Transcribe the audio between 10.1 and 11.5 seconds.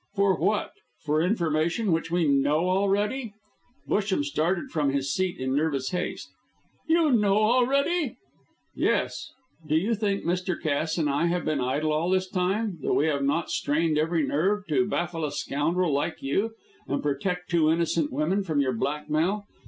Mr. Cass and I have